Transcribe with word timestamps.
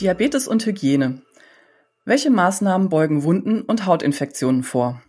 Diabetes 0.00 0.48
und 0.48 0.66
Hygiene. 0.66 1.22
Welche 2.04 2.28
Maßnahmen 2.28 2.88
beugen 2.88 3.22
Wunden 3.22 3.62
und 3.62 3.86
Hautinfektionen 3.86 4.64
vor? 4.64 5.00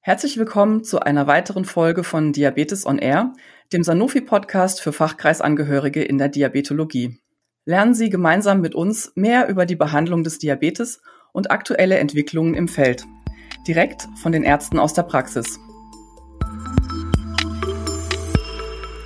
Herzlich 0.00 0.36
willkommen 0.36 0.82
zu 0.82 0.98
einer 0.98 1.28
weiteren 1.28 1.64
Folge 1.64 2.02
von 2.02 2.32
Diabetes 2.32 2.84
on 2.84 2.98
Air, 2.98 3.32
dem 3.72 3.84
Sanofi-Podcast 3.84 4.80
für 4.80 4.92
Fachkreisangehörige 4.92 6.02
in 6.02 6.18
der 6.18 6.30
Diabetologie. 6.30 7.20
Lernen 7.64 7.94
Sie 7.94 8.10
gemeinsam 8.10 8.60
mit 8.60 8.74
uns 8.74 9.12
mehr 9.14 9.48
über 9.48 9.66
die 9.66 9.76
Behandlung 9.76 10.24
des 10.24 10.40
Diabetes 10.40 11.00
und 11.32 11.52
aktuelle 11.52 11.98
Entwicklungen 11.98 12.54
im 12.54 12.66
Feld. 12.66 13.04
Direkt 13.68 14.08
von 14.20 14.32
den 14.32 14.42
Ärzten 14.42 14.80
aus 14.80 14.94
der 14.94 15.04
Praxis. 15.04 15.60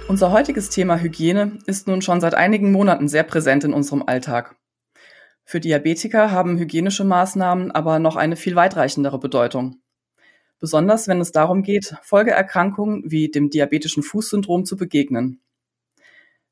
Unser 0.09 0.33
heutiges 0.33 0.71
Thema 0.71 0.99
Hygiene 0.99 1.59
ist 1.67 1.87
nun 1.87 2.01
schon 2.01 2.23
seit 2.23 2.35
einigen 2.35 2.73
Monaten 2.73 3.09
sehr 3.09 3.25
präsent 3.25 3.65
in 3.65 3.75
unserem 3.75 4.03
Alltag. 4.07 4.57
Für 5.45 5.61
Diabetiker 5.61 6.31
haben 6.31 6.59
hygienische 6.59 7.05
Maßnahmen 7.05 7.71
aber 7.71 7.99
noch 7.99 8.17
eine 8.17 8.37
viel 8.37 8.55
weitreichendere 8.55 9.19
Bedeutung. 9.19 9.83
Besonders 10.59 11.09
wenn 11.09 11.21
es 11.21 11.33
darum 11.33 11.63
geht, 11.63 11.97
Folgeerkrankungen 12.03 13.11
wie 13.11 13.31
dem 13.31 13.51
diabetischen 13.51 14.03
Fußsyndrom 14.03 14.65
zu 14.65 14.77
begegnen. 14.77 15.41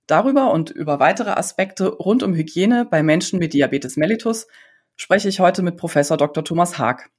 Darüber 0.07 0.53
und 0.53 0.71
über 0.71 0.99
weitere 0.99 1.31
Aspekte 1.31 1.87
rund 1.87 2.25
um 2.25 2.35
Hygiene 2.35 2.85
bei 2.85 3.05
Menschen 3.05 3.39
mit 3.39 3.55
Diabetes 3.55 3.97
mellitus 3.97 4.49
spreche 4.97 5.29
ich 5.29 5.39
heute 5.39 5.63
mit 5.63 5.77
Professor 5.77 6.17
Dr. 6.17 6.45
Thomas 6.45 6.79
Haag. 6.79 7.11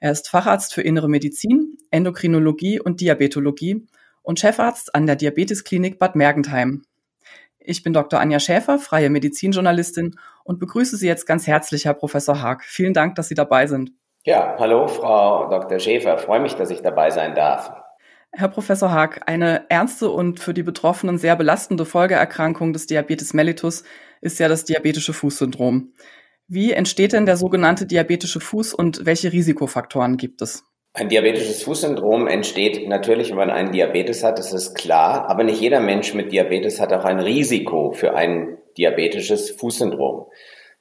Er 0.00 0.10
ist 0.10 0.30
Facharzt 0.30 0.72
für 0.72 0.80
Innere 0.80 1.10
Medizin, 1.10 1.76
Endokrinologie 1.90 2.80
und 2.80 3.02
Diabetologie 3.02 3.86
und 4.22 4.40
Chefarzt 4.40 4.94
an 4.94 5.06
der 5.06 5.16
Diabetesklinik 5.16 5.98
Bad 5.98 6.16
Mergentheim. 6.16 6.82
Ich 7.64 7.82
bin 7.82 7.92
Dr. 7.92 8.20
Anja 8.20 8.40
Schäfer, 8.40 8.78
freie 8.78 9.10
Medizinjournalistin 9.10 10.16
und 10.44 10.58
begrüße 10.58 10.96
Sie 10.96 11.06
jetzt 11.06 11.26
ganz 11.26 11.46
herzlich, 11.46 11.84
Herr 11.84 11.94
Professor 11.94 12.40
Haag. 12.42 12.64
Vielen 12.64 12.92
Dank, 12.92 13.14
dass 13.14 13.28
Sie 13.28 13.34
dabei 13.34 13.66
sind. 13.66 13.92
Ja, 14.24 14.56
hallo, 14.58 14.88
Frau 14.88 15.48
Dr. 15.48 15.78
Schäfer. 15.78 16.18
Freue 16.18 16.40
mich, 16.40 16.54
dass 16.54 16.70
ich 16.70 16.82
dabei 16.82 17.10
sein 17.10 17.34
darf. 17.34 17.72
Herr 18.32 18.48
Professor 18.48 18.90
Haag, 18.90 19.28
eine 19.28 19.66
ernste 19.68 20.08
und 20.08 20.40
für 20.40 20.54
die 20.54 20.62
Betroffenen 20.62 21.18
sehr 21.18 21.36
belastende 21.36 21.84
Folgeerkrankung 21.84 22.72
des 22.72 22.86
Diabetes 22.86 23.34
mellitus 23.34 23.84
ist 24.20 24.38
ja 24.38 24.48
das 24.48 24.64
diabetische 24.64 25.12
Fußsyndrom. 25.12 25.92
Wie 26.48 26.72
entsteht 26.72 27.12
denn 27.12 27.26
der 27.26 27.36
sogenannte 27.36 27.86
diabetische 27.86 28.40
Fuß 28.40 28.74
und 28.74 29.04
welche 29.04 29.32
Risikofaktoren 29.32 30.16
gibt 30.16 30.40
es? 30.40 30.64
Ein 30.94 31.08
diabetisches 31.08 31.62
Fußsyndrom 31.62 32.26
entsteht 32.26 32.86
natürlich, 32.86 33.30
wenn 33.30 33.38
man 33.38 33.50
einen 33.50 33.72
Diabetes 33.72 34.22
hat, 34.22 34.38
das 34.38 34.52
ist 34.52 34.74
klar, 34.74 35.26
aber 35.30 35.42
nicht 35.42 35.58
jeder 35.58 35.80
Mensch 35.80 36.12
mit 36.12 36.32
Diabetes 36.32 36.80
hat 36.80 36.92
auch 36.92 37.04
ein 37.04 37.18
Risiko 37.18 37.92
für 37.92 38.14
ein 38.14 38.58
diabetisches 38.76 39.52
Fußsyndrom. 39.52 40.26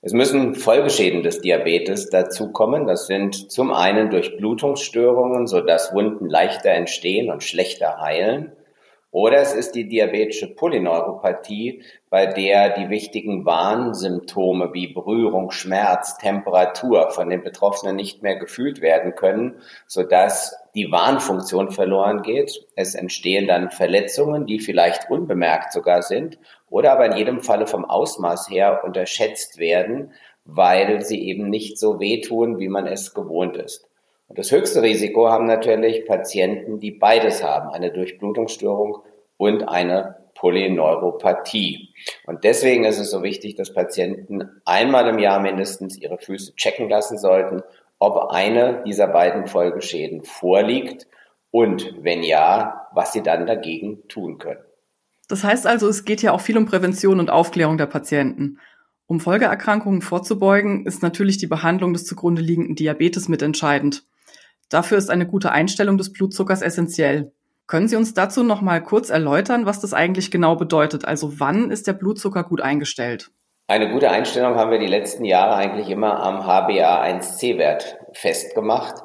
Es 0.02 0.12
müssen 0.12 0.56
Folgeschäden 0.56 1.23
des 1.23 1.40
Diabetes 1.42 2.09
dazukommen. 2.09 2.88
Das 2.88 3.06
sind 3.06 3.52
zum 3.52 3.72
einen 3.72 4.09
durch 4.09 4.36
Blutungsstörungen, 4.36 5.48
sodass 5.48 5.94
Wunden 5.94 6.28
leichter 6.28 6.72
entstehen 6.72 7.31
und 7.31 7.44
schlechter 7.44 8.02
heilen. 8.02 8.52
Oder 9.12 9.40
es 9.40 9.54
ist 9.54 9.76
die 9.76 9.90
diabetische 9.90 10.56
Polyneuropathie, 10.56 11.84
bei 12.09 12.28
der 12.28 12.70
die 12.70 12.90
wichtigen 12.90 13.45
Warnsymptome 13.45 14.73
wie 14.73 14.88
Berührung, 14.88 15.52
Schmerz, 15.52 16.18
Temperatur 16.18 17.12
von 17.12 17.30
den 17.30 17.44
Betroffenen 17.44 17.98
nicht 17.98 18.23
mehr 18.23 18.38
gefühlt 18.38 18.81
werden 18.81 19.14
können, 19.16 19.56
sodass 19.86 20.56
die 20.76 20.94
Warnfunktion 20.94 21.72
verloren 21.72 22.22
geht. 22.22 22.66
Es 22.78 22.95
entstehen 22.95 23.48
dann 23.48 23.70
Verletzungen, 23.70 24.45
die 24.45 24.59
vielleicht 24.59 25.09
unbemerkt 25.09 25.73
sogar 25.73 26.03
sind 26.03 26.40
oder 26.70 26.94
aber 26.94 27.06
in 27.06 27.18
jedem 27.18 27.42
Falle 27.42 27.68
vom 27.68 27.84
Ausmaß 27.84 28.50
her 28.50 28.81
unterschätzt 28.86 29.57
werden, 29.57 30.13
weil 30.46 31.02
sie 31.02 31.22
eben 31.28 31.50
nicht 31.50 31.78
so 31.78 32.00
wehtun, 32.00 32.59
wie 32.59 32.69
man 32.69 32.88
es 32.88 33.13
gewohnt 33.13 33.57
ist. 33.57 33.91
Und 34.31 34.38
das 34.38 34.53
höchste 34.53 34.81
Risiko 34.81 35.28
haben 35.28 35.46
natürlich 35.46 36.06
Patienten, 36.06 36.80
die 36.80 36.92
beides 36.92 37.44
haben, 37.44 37.68
eine 37.68 37.92
Durchblutungsstörung 37.92 39.00
und 39.36 39.68
eine 39.68 40.22
Polyneuropathie. 40.36 41.90
Und 42.25 42.46
deswegen 42.46 42.86
ist 42.86 42.97
es 42.97 43.12
so 43.12 43.24
wichtig, 43.24 43.56
dass 43.56 43.74
Patienten 43.74 44.50
einmal 44.64 45.09
im 45.09 45.19
Jahr 45.19 45.42
mindestens 45.42 45.97
ihre 45.97 46.18
Füße 46.18 46.56
checken 46.56 46.88
lassen 46.88 47.18
sollten, 47.18 47.62
ob 48.00 48.31
eine 48.31 48.81
dieser 48.86 49.08
beiden 49.08 49.47
Folgeschäden 49.47 50.24
vorliegt 50.24 51.08
und 51.52 51.94
wenn 52.02 52.24
ja, 52.24 52.88
was 52.94 53.12
sie 53.12 53.24
dann 53.24 53.46
dagegen 53.46 54.08
tun 54.08 54.38
können. 54.38 54.63
Das 55.28 55.44
heißt 55.44 55.68
also, 55.68 55.90
es 55.90 56.06
geht 56.06 56.22
ja 56.22 56.31
auch 56.31 56.40
viel 56.40 56.58
um 56.58 56.66
Prävention 56.66 57.19
und 57.19 57.30
Aufklärung 57.30 57.78
der 57.78 57.88
Patienten. 57.88 58.59
Um 59.08 59.19
Folgeerkrankungen 59.19 60.02
vorzubeugen, 60.02 60.86
ist 60.86 61.03
natürlich 61.03 61.38
die 61.38 61.48
Behandlung 61.48 61.92
des 61.92 62.06
zugrunde 62.06 62.42
liegenden 62.42 62.75
Diabetes 62.75 63.28
mitentscheidend. 63.28 64.06
Dafür 64.72 64.98
ist 64.98 65.12
eine 65.12 65.28
gute 65.28 65.52
Einstellung 65.52 65.98
des 65.98 66.14
Blutzuckers 66.14 66.62
essentiell. 66.62 67.34
Können 67.68 67.90
Sie 67.90 67.98
uns 67.98 68.14
dazu 68.14 68.42
noch 68.42 68.62
mal 68.62 68.82
kurz 68.82 69.09
erläutern, 69.09 69.66
was 69.66 69.82
das 69.82 69.94
eigentlich 69.94 70.32
genau 70.32 70.56
bedeutet? 70.56 71.06
Also 71.06 71.40
wann 71.40 71.70
ist 71.70 71.88
der 71.88 71.94
Blutzucker 71.94 72.44
gut 72.44 72.62
eingestellt? 72.62 73.31
Eine 73.68 73.92
gute 73.92 74.10
Einstellung 74.10 74.56
haben 74.56 74.72
wir 74.72 74.80
die 74.80 74.88
letzten 74.88 75.26
Jahre 75.26 75.56
eigentlich 75.56 75.90
immer 75.90 76.22
am 76.24 76.40
HbA1c-Wert 76.42 77.98
festgemacht. 78.14 78.96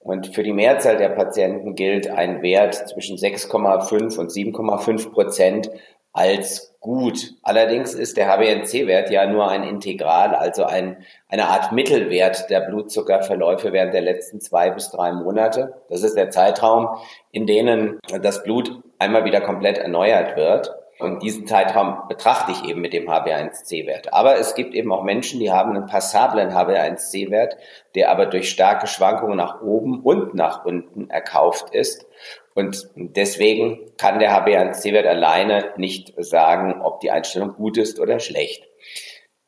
Und 0.00 0.34
für 0.34 0.42
die 0.42 0.52
Mehrzahl 0.52 0.96
der 0.96 1.10
Patienten 1.10 1.76
gilt 1.76 2.08
ein 2.10 2.42
Wert 2.42 2.74
zwischen 2.74 3.16
6,5 3.16 4.18
und 4.18 4.30
7,5 4.30 5.12
Prozent 5.12 5.70
als 6.12 6.74
gut. 6.80 7.34
Allerdings 7.42 7.94
ist 7.94 8.16
der 8.16 8.28
HbA1c-Wert 8.28 9.10
ja 9.10 9.26
nur 9.26 9.48
ein 9.48 9.62
Integral, 9.62 10.34
also 10.34 10.64
ein, 10.64 11.04
eine 11.28 11.46
Art 11.46 11.72
Mittelwert 11.72 12.50
der 12.50 12.60
Blutzuckerverläufe 12.60 13.72
während 13.72 13.94
der 13.94 14.02
letzten 14.02 14.40
zwei 14.40 14.70
bis 14.70 14.90
drei 14.90 15.12
Monate. 15.12 15.82
Das 15.88 16.02
ist 16.02 16.16
der 16.16 16.30
Zeitraum, 16.30 16.88
in 17.30 17.46
denen 17.46 17.98
das 18.20 18.42
Blut 18.42 18.82
einmal 18.98 19.24
wieder 19.24 19.40
komplett 19.40 19.78
erneuert 19.78 20.36
wird. 20.36 20.74
Und 20.98 21.22
diesen 21.22 21.46
Zeitraum 21.46 22.06
betrachte 22.08 22.52
ich 22.52 22.68
eben 22.68 22.80
mit 22.80 22.92
dem 22.92 23.08
HbA1c-Wert. 23.08 24.12
Aber 24.12 24.38
es 24.38 24.54
gibt 24.54 24.74
eben 24.74 24.92
auch 24.92 25.02
Menschen, 25.02 25.40
die 25.40 25.50
haben 25.50 25.74
einen 25.74 25.86
passablen 25.86 26.50
HbA1c-Wert, 26.50 27.56
der 27.96 28.10
aber 28.10 28.26
durch 28.26 28.50
starke 28.50 28.86
Schwankungen 28.86 29.36
nach 29.36 29.62
oben 29.62 30.00
und 30.02 30.34
nach 30.34 30.64
unten 30.64 31.10
erkauft 31.10 31.74
ist. 31.74 32.06
Und 32.54 32.88
deswegen 32.94 33.80
kann 33.96 34.18
der 34.18 34.32
HbA1c-Wert 34.32 35.06
alleine 35.06 35.72
nicht 35.76 36.12
sagen, 36.18 36.82
ob 36.82 37.00
die 37.00 37.10
Einstellung 37.10 37.54
gut 37.54 37.78
ist 37.78 37.98
oder 37.98 38.18
schlecht. 38.20 38.68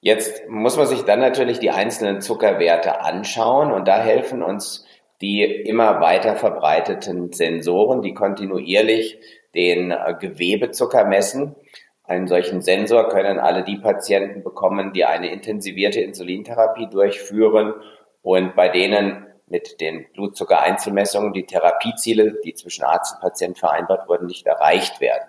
Jetzt 0.00 0.48
muss 0.48 0.76
man 0.76 0.86
sich 0.86 1.02
dann 1.02 1.20
natürlich 1.20 1.58
die 1.58 1.70
einzelnen 1.70 2.20
Zuckerwerte 2.20 3.00
anschauen 3.00 3.72
und 3.72 3.88
da 3.88 4.02
helfen 4.02 4.42
uns 4.42 4.84
die 5.20 5.42
immer 5.42 6.00
weiter 6.00 6.36
verbreiteten 6.36 7.32
Sensoren, 7.32 8.02
die 8.02 8.12
kontinuierlich 8.12 9.18
den 9.54 9.90
äh, 9.90 10.14
Gewebezucker 10.20 11.04
messen. 11.06 11.54
Einen 12.02 12.26
solchen 12.26 12.60
Sensor 12.60 13.08
können 13.08 13.38
alle 13.38 13.64
die 13.64 13.78
Patienten 13.78 14.42
bekommen, 14.42 14.92
die 14.92 15.06
eine 15.06 15.32
intensivierte 15.32 16.00
Insulintherapie 16.00 16.88
durchführen 16.90 17.72
und 18.20 18.54
bei 18.54 18.68
denen 18.68 19.26
mit 19.54 19.80
den 19.80 20.06
Blutzuckereinzelmessungen 20.12 21.32
die 21.32 21.46
Therapieziele, 21.46 22.40
die 22.44 22.54
zwischen 22.54 22.82
Arzt 22.82 23.14
und 23.14 23.20
Patient 23.20 23.56
vereinbart 23.56 24.08
wurden, 24.08 24.26
nicht 24.26 24.44
erreicht 24.46 25.00
werden. 25.00 25.28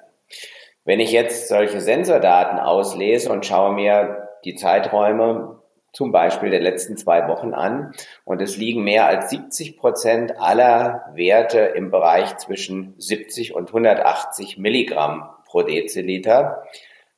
Wenn 0.84 1.00
ich 1.00 1.12
jetzt 1.12 1.48
solche 1.48 1.80
Sensordaten 1.80 2.58
auslese 2.58 3.32
und 3.32 3.46
schaue 3.46 3.74
mir 3.74 4.30
die 4.44 4.56
Zeiträume 4.56 5.62
zum 5.94 6.12
Beispiel 6.12 6.50
der 6.50 6.60
letzten 6.60 6.98
zwei 6.98 7.28
Wochen 7.28 7.54
an 7.54 7.94
und 8.24 8.42
es 8.42 8.58
liegen 8.58 8.84
mehr 8.84 9.06
als 9.06 9.30
70 9.30 9.78
Prozent 9.78 10.40
aller 10.40 11.06
Werte 11.14 11.60
im 11.60 11.92
Bereich 11.92 12.38
zwischen 12.38 12.96
70 12.98 13.54
und 13.54 13.68
180 13.68 14.58
Milligramm 14.58 15.30
pro 15.46 15.62
Deziliter, 15.62 16.64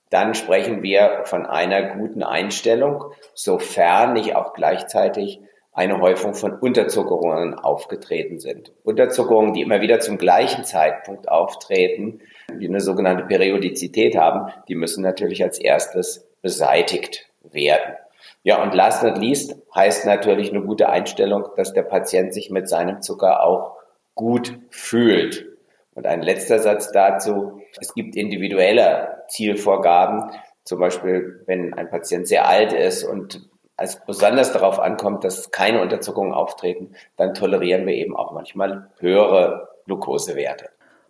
dann 0.10 0.36
sprechen 0.36 0.84
wir 0.84 1.22
von 1.24 1.46
einer 1.46 1.96
guten 1.96 2.22
Einstellung, 2.24 3.06
sofern 3.34 4.14
nicht 4.14 4.36
auch 4.36 4.54
gleichzeitig 4.54 5.42
eine 5.78 6.02
Häufung 6.02 6.34
von 6.34 6.54
Unterzuckerungen 6.54 7.54
aufgetreten 7.54 8.40
sind. 8.40 8.72
Unterzuckerungen, 8.84 9.54
die 9.54 9.62
immer 9.62 9.80
wieder 9.80 10.00
zum 10.00 10.18
gleichen 10.18 10.64
Zeitpunkt 10.64 11.30
auftreten, 11.30 12.20
die 12.60 12.68
eine 12.68 12.82
sogenannte 12.82 13.26
Periodizität 13.26 14.18
haben, 14.18 14.52
die 14.68 14.74
müssen 14.74 15.04
natürlich 15.04 15.44
als 15.44 15.60
erstes 15.60 16.28
beseitigt 16.42 17.30
werden. 17.44 17.94
Ja, 18.42 18.64
und 18.64 18.74
last 18.74 19.04
not 19.04 19.20
least 19.20 19.56
heißt 19.76 20.08
natürlich 20.08 20.50
eine 20.50 20.64
gute 20.64 20.90
Einstellung, 20.90 21.46
dass 21.58 21.74
der 21.74 21.84
Patient 21.84 22.34
sich 22.34 22.50
mit 22.50 22.68
seinem 22.68 23.04
Zucker 23.04 23.44
auch 23.44 23.76
gut 24.16 24.58
fühlt. 24.72 25.46
Und 25.94 26.08
ein 26.08 26.24
letzter 26.24 26.58
Satz 26.58 26.92
dazu. 26.92 27.62
Es 27.80 27.94
gibt 27.94 28.16
individuelle 28.16 29.26
Zielvorgaben. 29.28 30.32
Zum 30.64 30.80
Beispiel, 30.80 31.44
wenn 31.46 31.76
ein 31.76 31.92
Patient 31.92 32.28
sehr 32.28 32.48
alt 32.48 32.74
ist 32.74 33.04
und 33.04 33.48
als 33.78 34.04
besonders 34.06 34.52
darauf 34.52 34.80
ankommt, 34.80 35.24
dass 35.24 35.52
keine 35.52 35.82
Unterzuckungen 35.82 36.34
auftreten, 36.34 36.94
dann 37.16 37.34
tolerieren 37.34 37.86
wir 37.86 37.94
eben 37.94 38.16
auch 38.16 38.34
manchmal 38.34 38.90
höhere 39.00 39.70
Glukosewerte. 39.86 40.70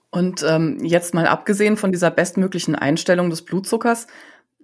Und 0.10 0.44
ähm, 0.48 0.80
jetzt 0.84 1.14
mal 1.14 1.28
abgesehen 1.28 1.78
von 1.78 1.92
dieser 1.92 2.12
bestmöglichen 2.12 2.76
Einstellung 2.76 3.30
des 3.30 3.44
Blutzuckers, 3.44 4.08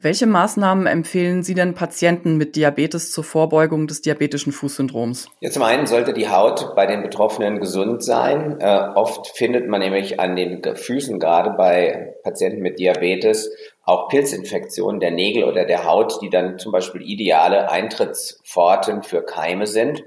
Welche 0.03 0.27
Maßnahmen 0.27 0.85
empfehlen 0.85 1.43
Sie 1.43 1.53
denn 1.53 1.75
Patienten 1.75 2.35
mit 2.35 2.57
Diabetes 2.57 3.13
zur 3.13 3.23
Vorbeugung 3.23 3.87
des 3.87 4.01
diabetischen 4.01 4.51
Fußsyndroms? 4.51 5.29
Ja, 5.39 5.49
zum 5.49 5.63
einen 5.63 5.87
sollte 5.87 6.11
die 6.11 6.27
Haut 6.27 6.75
bei 6.75 6.85
den 6.85 7.03
Betroffenen 7.03 7.61
gesund 7.61 8.03
sein. 8.03 8.59
Äh, 8.59 8.89
oft 8.95 9.27
findet 9.27 9.69
man 9.69 9.79
nämlich 9.79 10.19
an 10.19 10.35
den 10.35 10.61
Füßen, 10.61 11.19
gerade 11.19 11.51
bei 11.51 12.15
Patienten 12.21 12.61
mit 12.61 12.79
Diabetes, 12.79 13.49
auch 13.83 14.09
Pilzinfektionen 14.09 14.99
der 14.99 15.11
Nägel 15.11 15.45
oder 15.45 15.63
der 15.63 15.85
Haut, 15.85 16.21
die 16.21 16.29
dann 16.29 16.59
zum 16.59 16.73
Beispiel 16.73 17.01
ideale 17.01 17.71
Eintrittspforten 17.71 19.03
für 19.03 19.21
Keime 19.21 19.67
sind. 19.67 20.03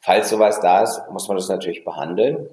Falls 0.00 0.28
sowas 0.28 0.58
da 0.58 0.82
ist, 0.82 1.00
muss 1.12 1.28
man 1.28 1.36
das 1.36 1.48
natürlich 1.48 1.84
behandeln. 1.84 2.48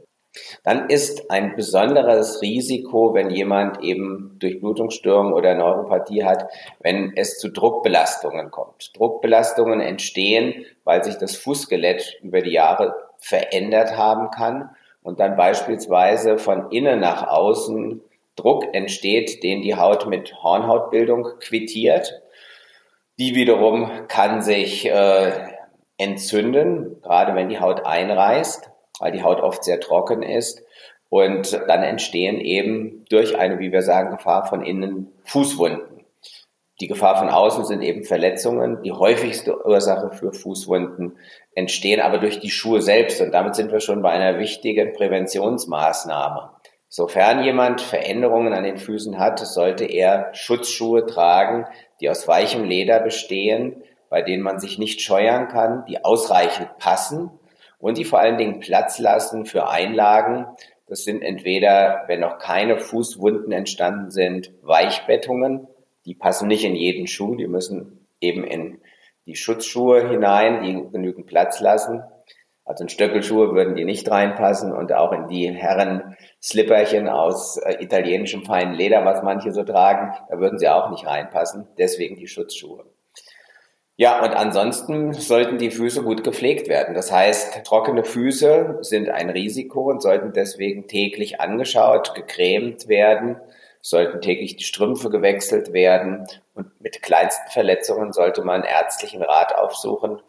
Dann 0.63 0.89
ist 0.89 1.29
ein 1.29 1.55
besonderes 1.55 2.41
Risiko, 2.41 3.13
wenn 3.13 3.29
jemand 3.29 3.81
eben 3.81 4.35
Durchblutungsstörungen 4.39 5.33
oder 5.33 5.53
Neuropathie 5.53 6.23
hat, 6.23 6.49
wenn 6.79 7.13
es 7.15 7.37
zu 7.37 7.49
Druckbelastungen 7.49 8.49
kommt. 8.49 8.97
Druckbelastungen 8.97 9.79
entstehen, 9.79 10.65
weil 10.83 11.03
sich 11.03 11.17
das 11.17 11.35
Fußskelett 11.35 12.17
über 12.23 12.41
die 12.41 12.51
Jahre 12.51 12.95
verändert 13.19 13.95
haben 13.95 14.31
kann 14.31 14.71
und 15.03 15.19
dann 15.19 15.37
beispielsweise 15.37 16.37
von 16.37 16.71
innen 16.71 16.99
nach 16.99 17.27
außen 17.27 18.01
Druck 18.35 18.73
entsteht, 18.73 19.43
den 19.43 19.61
die 19.61 19.75
Haut 19.75 20.07
mit 20.07 20.33
Hornhautbildung 20.41 21.27
quittiert. 21.39 22.21
Die 23.19 23.35
wiederum 23.35 24.07
kann 24.07 24.41
sich 24.41 24.89
äh, 24.89 25.31
entzünden, 25.97 26.99
gerade 27.03 27.35
wenn 27.35 27.49
die 27.49 27.59
Haut 27.59 27.85
einreißt 27.85 28.72
weil 29.03 29.11
die 29.11 29.23
Haut 29.23 29.41
oft 29.41 29.65
sehr 29.65 29.81
trocken 29.81 30.23
ist. 30.23 30.63
Und 31.09 31.51
dann 31.67 31.83
entstehen 31.83 32.39
eben 32.39 33.03
durch 33.09 33.37
eine, 33.37 33.59
wie 33.59 33.73
wir 33.73 33.81
sagen, 33.81 34.15
Gefahr 34.15 34.45
von 34.45 34.63
innen 34.63 35.11
Fußwunden. 35.25 36.05
Die 36.79 36.87
Gefahr 36.87 37.17
von 37.17 37.27
außen 37.27 37.65
sind 37.65 37.81
eben 37.81 38.05
Verletzungen. 38.05 38.81
Die 38.81 38.93
häufigste 38.93 39.67
Ursache 39.67 40.11
für 40.11 40.31
Fußwunden 40.31 41.17
entstehen 41.53 41.99
aber 41.99 42.17
durch 42.17 42.39
die 42.39 42.49
Schuhe 42.49 42.81
selbst. 42.81 43.19
Und 43.19 43.33
damit 43.33 43.55
sind 43.55 43.73
wir 43.73 43.81
schon 43.81 44.01
bei 44.01 44.11
einer 44.11 44.39
wichtigen 44.39 44.93
Präventionsmaßnahme. 44.93 46.51
Sofern 46.87 47.43
jemand 47.43 47.81
Veränderungen 47.81 48.53
an 48.53 48.63
den 48.63 48.77
Füßen 48.77 49.19
hat, 49.19 49.39
sollte 49.39 49.83
er 49.83 50.29
Schutzschuhe 50.33 51.05
tragen, 51.05 51.65
die 51.99 52.09
aus 52.09 52.29
weichem 52.29 52.63
Leder 52.63 53.01
bestehen, 53.01 53.83
bei 54.09 54.21
denen 54.21 54.43
man 54.43 54.59
sich 54.59 54.79
nicht 54.79 55.01
scheuern 55.01 55.49
kann, 55.49 55.83
die 55.87 56.05
ausreichend 56.05 56.77
passen 56.77 57.31
und 57.83 57.97
die 57.97 58.05
vor 58.05 58.19
allen 58.19 58.37
Dingen 58.37 58.61
Platz 58.61 58.97
lassen 58.97 59.45
für 59.45 59.67
Einlagen. 59.67 60.47
Das 60.87 61.03
sind 61.03 61.21
entweder, 61.21 62.03
wenn 62.07 62.21
noch 62.21 62.39
keine 62.39 62.77
Fußwunden 62.77 63.51
entstanden 63.51 64.09
sind, 64.09 64.53
Weichbettungen. 64.61 65.67
Die 66.05 66.15
passen 66.15 66.47
nicht 66.47 66.63
in 66.63 66.75
jeden 66.75 67.07
Schuh, 67.07 67.35
die 67.35 67.47
müssen 67.47 68.07
eben 68.21 68.45
in 68.45 68.79
die 69.25 69.35
Schutzschuhe 69.35 70.07
hinein, 70.07 70.63
die 70.63 70.91
genügend 70.91 71.27
Platz 71.27 71.59
lassen. 71.59 72.01
Also 72.63 72.85
in 72.85 72.89
Stöckelschuhe 72.89 73.53
würden 73.53 73.75
die 73.75 73.83
nicht 73.83 74.09
reinpassen 74.09 74.71
und 74.71 74.93
auch 74.93 75.11
in 75.11 75.27
die 75.27 75.51
Herren-Slipperchen 75.51 77.09
aus 77.09 77.57
äh, 77.57 77.83
italienischem 77.83 78.45
feinen 78.45 78.75
Leder, 78.75 79.03
was 79.03 79.23
manche 79.23 79.51
so 79.51 79.63
tragen, 79.63 80.13
da 80.29 80.39
würden 80.39 80.57
sie 80.57 80.69
auch 80.69 80.89
nicht 80.89 81.05
reinpassen. 81.05 81.67
Deswegen 81.77 82.15
die 82.15 82.27
Schutzschuhe. 82.27 82.85
Ja, 83.95 84.23
und 84.23 84.31
ansonsten 84.31 85.13
sollten 85.13 85.59
die 85.59 85.69
Füße 85.69 86.01
gut 86.01 86.23
gepflegt 86.23 86.67
werden. 86.67 86.95
Das 86.95 87.11
heißt, 87.11 87.63
trockene 87.63 88.03
Füße 88.03 88.79
sind 88.81 89.09
ein 89.09 89.29
Risiko 89.29 89.91
und 89.91 90.01
sollten 90.01 90.33
deswegen 90.33 90.87
täglich 90.87 91.39
angeschaut, 91.39 92.15
gecremt 92.15 92.87
werden, 92.87 93.37
sollten 93.81 94.19
täglich 94.21 94.55
die 94.55 94.63
Strümpfe 94.63 95.11
gewechselt 95.11 95.73
werden 95.73 96.25
und 96.55 96.81
mit 96.81 97.03
kleinsten 97.03 97.51
Verletzungen 97.51 98.13
sollte 98.13 98.41
man 98.43 98.63
ärztlichen 98.63 99.21
Rat 99.21 99.53
aufsuchen, 99.53 100.19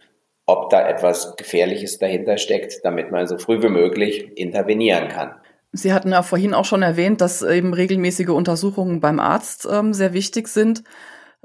ob 0.45 0.69
da 0.69 0.87
etwas 0.87 1.37
Gefährliches 1.37 1.99
dahinter 1.99 2.37
steckt, 2.37 2.85
damit 2.85 3.11
man 3.11 3.27
so 3.27 3.39
früh 3.39 3.63
wie 3.63 3.71
möglich 3.71 4.37
intervenieren 4.37 5.09
kann. 5.09 5.37
Sie 5.73 5.93
hatten 5.93 6.13
ja 6.13 6.23
vorhin 6.23 6.53
auch 6.53 6.67
schon 6.67 6.83
erwähnt, 6.83 7.21
dass 7.21 7.43
eben 7.43 7.73
regelmäßige 7.73 8.29
Untersuchungen 8.29 9.01
beim 9.01 9.19
Arzt 9.19 9.67
ähm, 9.71 9.95
sehr 9.95 10.13
wichtig 10.13 10.49
sind. 10.49 10.85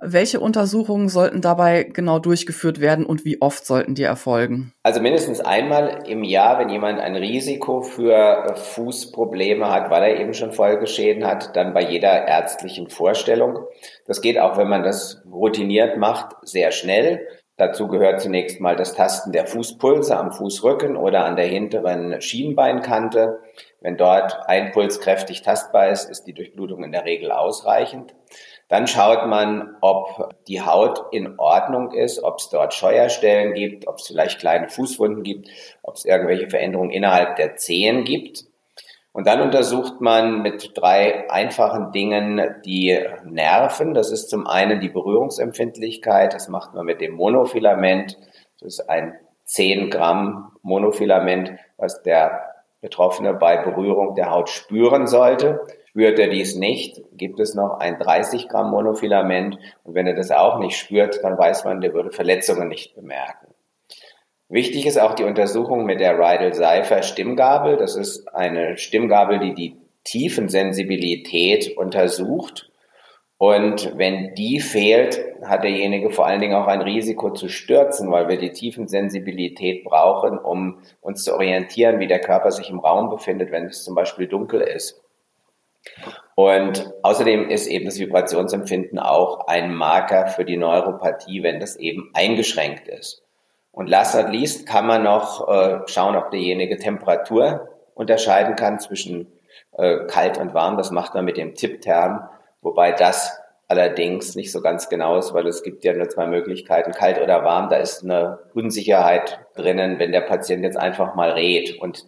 Welche 0.01 0.40
Untersuchungen 0.40 1.10
sollten 1.10 1.42
dabei 1.42 1.84
genau 1.84 2.19
durchgeführt 2.19 2.80
werden 2.80 3.06
und 3.06 3.25
wie 3.25 3.42
oft 3.42 3.66
sollten 3.66 3.96
die 3.96 4.04
erfolgen? 4.04 4.74
Also 4.81 5.01
mindestens 5.01 5.42
einmal 5.42 6.04
im 6.07 6.24
Jahr, 6.24 6.57
wenn 6.57 6.69
jemand 6.69 7.00
ein 7.00 7.16
Risiko 7.16 7.81
für 7.81 8.56
Fußprobleme 8.56 9.69
hat, 9.69 9.90
weil 9.90 10.04
er 10.04 10.19
eben 10.19 10.34
schon 10.34 10.54
Folgeschäden 10.54 11.25
hat, 11.25 11.56
dann 11.57 11.74
bei 11.74 11.81
jeder 11.81 12.28
ärztlichen 12.28 12.90
Vorstellung. 12.90 13.60
Das 14.06 14.22
geht 14.22 14.40
auch, 14.40 14.57
wenn 14.57 14.69
man 14.69 14.84
das 14.84 15.22
routiniert 15.30 15.98
macht, 15.98 16.36
sehr 16.44 16.72
schnell. 16.72 17.28
Dazu 17.57 17.90
gehört 17.90 18.22
zunächst 18.22 18.62
mal 18.62 18.78
das 18.78 18.94
Tasten 18.94 19.34
der 19.34 19.45
Fußpulse 19.45 20.18
am 20.18 20.31
Fußrücken 20.31 20.95
oder 20.95 21.25
an 21.25 21.36
der 21.36 21.48
hinteren 21.48 22.22
Schienbeinkante. 22.22 23.42
Wenn 23.81 23.98
dort 23.98 24.48
ein 24.48 24.72
Puls 24.72 25.02
kräftig 25.02 25.42
tastbar 25.42 25.90
ist, 25.90 26.10
ist 26.10 26.24
die 26.24 26.34
Durchblutung 26.34 26.86
in 26.86 26.94
der 26.94 27.04
Regel 27.04 27.34
ausreichend. 27.34 28.16
Dann 28.69 28.86
schaut 28.86 29.25
man, 29.27 29.75
ob 29.81 30.36
die 30.48 30.62
Haut 30.62 31.07
in 31.12 31.39
Ordnung 31.39 31.92
ist, 31.92 32.24
ob 32.24 32.38
es 32.38 32.50
dort 32.50 32.74
Scheuerstellen 32.74 33.54
gibt, 33.54 33.88
ob 33.88 33.98
es 33.98 34.07
vielleicht 34.07 34.39
kleine 34.39 34.69
Fußwunden 34.69 35.24
gibt, 35.24 35.50
ob 35.81 35.95
es 35.95 36.06
irgendwelche 36.06 36.50
Veränderungen 36.50 36.92
innerhalb 36.92 37.36
der 37.36 37.56
Zehen 37.56 38.04
gibt. 38.04 38.45
Und 39.12 39.25
dann 39.25 39.42
untersucht 39.42 40.01
man 40.01 40.44
mit 40.44 40.77
drei 40.77 41.30
einfachen 41.31 41.92
Dingen 41.92 42.62
die 42.63 42.98
Nerven. 43.25 43.95
Das 43.95 44.12
ist 44.12 44.30
zum 44.30 44.45
einen 44.45 44.80
die 44.80 44.89
Berührungsempfindlichkeit. 44.89 46.36
Das 46.36 46.48
macht 46.48 46.75
man 46.75 46.86
mit 46.86 47.01
dem 47.01 47.16
Monofilament. 47.16 48.18
Das 48.60 48.75
ist 48.75 48.88
ein 48.88 49.18
10 49.45 49.89
Gramm 49.89 50.51
Monofilament, 50.62 51.54
was 51.77 52.04
der 52.04 52.54
Betroffene 52.81 53.33
bei 53.33 53.57
Berührung 53.57 54.13
der 54.13 54.30
Haut 54.30 54.48
spüren 54.48 55.07
sollte. 55.07 55.60
Spürt 55.90 56.20
er 56.20 56.28
dies 56.28 56.56
nicht, 56.56 57.02
gibt 57.14 57.40
es 57.40 57.56
noch 57.56 57.80
ein 57.80 57.98
30 57.98 58.48
Gramm 58.48 58.70
Monofilament 58.70 59.58
und 59.84 59.96
wenn 59.96 60.06
er 60.06 60.14
das 60.14 60.30
auch 60.30 60.60
nicht 60.60 60.78
spürt, 60.78 61.24
dann 61.24 61.36
weiß 61.36 61.66
man, 61.66 61.82
der 61.82 61.96
würde 61.96 62.12
Verletzungen 62.12 62.68
nicht 62.68 62.94
bemerken. 62.94 63.48
Wichtig 64.50 64.86
ist 64.86 65.00
auch 65.00 65.16
die 65.16 65.24
Untersuchung 65.24 65.86
mit 65.86 66.00
der 66.00 66.20
Rydell-Seifer 66.20 67.02
Stimmgabel. 67.02 67.78
Das 67.78 67.96
ist 67.96 68.28
eine 68.36 68.78
Stimmgabel, 68.78 69.40
die 69.40 69.56
die 69.56 69.78
Tiefensensibilität 70.04 71.76
untersucht. 71.76 72.69
Und 73.40 73.98
wenn 73.98 74.36
die 74.36 74.60
fehlt, 74.60 75.19
hat 75.44 75.64
derjenige 75.64 76.12
vor 76.12 76.28
allen 76.28 76.42
Dingen 76.42 76.56
auch 76.56 76.68
ein 76.68 76.81
Risiko 76.81 77.31
zu 77.31 77.48
stürzen, 77.48 78.12
weil 78.12 78.28
wir 78.28 78.38
die 78.38 78.52
Tiefensensibilität 78.52 79.86
brauchen, 79.86 80.38
um 80.38 80.81
uns 81.02 81.24
zu 81.24 81.34
orientieren, 81.34 82.00
wie 82.00 82.08
der 82.08 82.19
Körper 82.19 82.52
sich 82.52 82.69
im 82.69 82.80
Raum 82.80 83.10
befindet, 83.10 83.52
wenn 83.52 83.66
es 83.66 83.84
zum 83.84 83.96
Beispiel 83.96 84.28
dunkel 84.28 84.62
ist. 84.62 85.02
Und 86.36 86.92
außerdem 87.04 87.50
ist 87.50 87.68
eben 87.68 87.86
das 87.86 88.00
Vibrationsempfinden 88.00 89.00
auch 89.00 89.48
ein 89.48 89.74
Marker 89.74 90.28
für 90.28 90.45
die 90.45 90.57
Neuropathie, 90.57 91.44
wenn 91.44 91.59
das 91.59 91.76
eben 91.76 92.12
eingeschränkt 92.14 92.88
ist. 92.88 93.24
Und 93.71 93.90
last 93.90 94.16
not 94.16 94.30
least 94.30 94.68
kann 94.68 94.88
man 94.88 95.04
noch 95.04 95.48
äh, 95.48 95.80
schauen, 95.88 96.16
ob 96.16 96.31
derjenige 96.31 96.78
Temperatur 96.78 97.69
unterscheiden 97.94 98.56
kann 98.56 98.80
zwischen 98.80 99.28
äh, 99.74 100.06
kalt 100.07 100.38
und 100.38 100.54
warm. 100.54 100.78
Das 100.78 100.92
macht 100.92 101.14
man 101.14 101.26
mit 101.26 101.38
dem 101.38 101.56
Tippterm, 101.56 102.28
wobei 102.62 102.92
das 102.92 103.38
allerdings 103.68 104.36
nicht 104.36 104.52
so 104.52 104.62
ganz 104.62 104.90
genau 104.90 105.18
ist, 105.18 105.33
weil 105.33 105.45
es 105.48 105.62
gibt 105.62 105.83
ja 105.83 105.94
nur 105.94 106.09
zwei 106.09 106.26
Möglichkeiten, 106.26 106.92
kalt 106.92 107.21
oder 107.21 107.44
warm. 107.44 107.69
Da 107.69 107.78
ist 107.78 108.04
eine 108.04 108.40
Unsicherheit 108.54 109.40
drinnen, 109.56 110.00
wenn 110.00 110.12
der 110.12 110.21
Patient 110.21 110.64
jetzt 110.64 110.78
einfach 110.78 111.16
mal 111.16 111.31
redet 111.31 111.80
und 111.80 112.06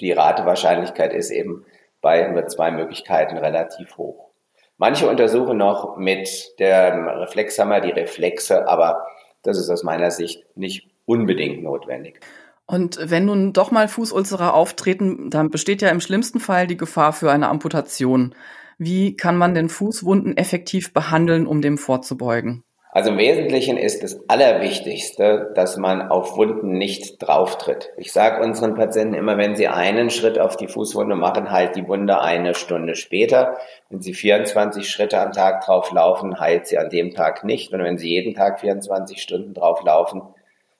die 0.00 0.12
Ratewahrscheinlichkeit 0.12 1.12
ist 1.12 1.30
eben 1.30 1.64
bei 2.00 2.44
zwei 2.46 2.70
Möglichkeiten 2.70 3.36
relativ 3.36 3.96
hoch. 3.96 4.30
Manche 4.76 5.08
untersuchen 5.08 5.56
noch 5.56 5.96
mit 5.96 6.28
der 6.58 7.20
Reflexhammer 7.20 7.80
die 7.80 7.90
Reflexe, 7.90 8.68
aber 8.68 9.06
das 9.42 9.58
ist 9.58 9.70
aus 9.70 9.82
meiner 9.82 10.10
Sicht 10.10 10.44
nicht 10.56 10.88
unbedingt 11.04 11.62
notwendig. 11.62 12.20
Und 12.66 12.98
wenn 13.02 13.24
nun 13.24 13.52
doch 13.52 13.70
mal 13.70 13.88
Fußulzere 13.88 14.52
auftreten, 14.52 15.30
dann 15.30 15.50
besteht 15.50 15.82
ja 15.82 15.88
im 15.88 16.00
schlimmsten 16.00 16.38
Fall 16.38 16.66
die 16.66 16.76
Gefahr 16.76 17.12
für 17.12 17.32
eine 17.32 17.48
Amputation. 17.48 18.34
Wie 18.76 19.16
kann 19.16 19.36
man 19.36 19.54
den 19.54 19.68
Fußwunden 19.68 20.36
effektiv 20.36 20.92
behandeln, 20.92 21.46
um 21.46 21.62
dem 21.62 21.78
vorzubeugen? 21.78 22.62
Also 22.98 23.12
im 23.12 23.18
Wesentlichen 23.18 23.76
ist 23.76 24.02
das 24.02 24.28
Allerwichtigste, 24.28 25.52
dass 25.54 25.76
man 25.76 26.02
auf 26.02 26.36
Wunden 26.36 26.72
nicht 26.78 27.22
drauftritt. 27.22 27.92
Ich 27.96 28.10
sage 28.10 28.42
unseren 28.42 28.74
Patienten 28.74 29.14
immer, 29.14 29.38
wenn 29.38 29.54
sie 29.54 29.68
einen 29.68 30.10
Schritt 30.10 30.36
auf 30.36 30.56
die 30.56 30.66
Fußwunde 30.66 31.14
machen, 31.14 31.52
heilt 31.52 31.76
die 31.76 31.86
Wunde 31.86 32.20
eine 32.20 32.54
Stunde 32.54 32.96
später. 32.96 33.56
Wenn 33.88 34.00
sie 34.00 34.14
24 34.14 34.90
Schritte 34.90 35.20
am 35.20 35.30
Tag 35.30 35.64
drauf 35.64 35.92
laufen, 35.92 36.40
heilt 36.40 36.66
sie 36.66 36.76
an 36.76 36.90
dem 36.90 37.14
Tag 37.14 37.44
nicht. 37.44 37.72
Und 37.72 37.84
wenn 37.84 37.98
sie 37.98 38.08
jeden 38.08 38.34
Tag 38.34 38.58
24 38.58 39.22
Stunden 39.22 39.54
drauf 39.54 39.84
laufen, 39.84 40.22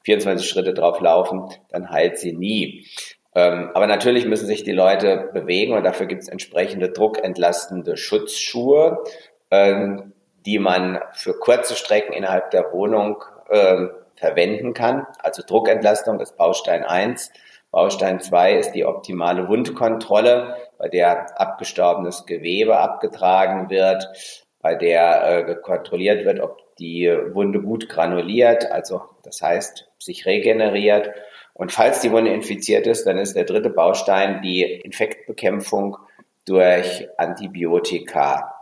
24 0.02 0.48
Schritte 0.48 0.74
drauf 0.74 0.98
laufen, 1.00 1.44
dann 1.68 1.88
heilt 1.88 2.18
sie 2.18 2.32
nie. 2.32 2.84
Ähm, 3.36 3.70
aber 3.74 3.86
natürlich 3.86 4.26
müssen 4.26 4.48
sich 4.48 4.64
die 4.64 4.72
Leute 4.72 5.30
bewegen 5.32 5.72
und 5.72 5.84
dafür 5.84 6.06
gibt 6.06 6.22
es 6.22 6.28
entsprechende 6.28 6.90
druckentlastende 6.90 7.96
Schutzschuhe. 7.96 9.04
Ähm, 9.52 10.14
die 10.46 10.58
man 10.58 11.00
für 11.12 11.34
kurze 11.38 11.74
Strecken 11.74 12.12
innerhalb 12.12 12.50
der 12.50 12.72
Wohnung 12.72 13.22
äh, 13.48 13.86
verwenden 14.16 14.74
kann. 14.74 15.06
Also 15.22 15.42
Druckentlastung 15.46 16.20
ist 16.20 16.36
Baustein 16.36 16.84
1. 16.84 17.30
Baustein 17.70 18.20
2 18.20 18.54
ist 18.54 18.72
die 18.72 18.84
optimale 18.84 19.48
Wundkontrolle, 19.48 20.56
bei 20.78 20.88
der 20.88 21.38
abgestorbenes 21.38 22.24
Gewebe 22.24 22.78
abgetragen 22.78 23.68
wird, 23.68 24.08
bei 24.60 24.74
der 24.74 25.48
äh, 25.48 25.54
kontrolliert 25.56 26.24
wird, 26.24 26.40
ob 26.40 26.58
die 26.78 27.08
Wunde 27.32 27.60
gut 27.60 27.88
granuliert, 27.88 28.70
also 28.70 29.02
das 29.22 29.42
heißt 29.42 29.88
sich 29.98 30.26
regeneriert. 30.26 31.10
Und 31.52 31.72
falls 31.72 32.00
die 32.00 32.12
Wunde 32.12 32.32
infiziert 32.32 32.86
ist, 32.86 33.04
dann 33.04 33.18
ist 33.18 33.34
der 33.34 33.44
dritte 33.44 33.70
Baustein 33.70 34.40
die 34.42 34.62
Infektbekämpfung 34.62 35.96
durch 36.46 37.08
Antibiotika. 37.18 38.57